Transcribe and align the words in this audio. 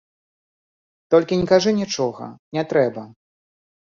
Толькі 1.15 1.37
не 1.41 1.45
кажы 1.51 1.71
нічога, 1.81 2.31
не 2.57 2.63
трэба. 2.75 3.01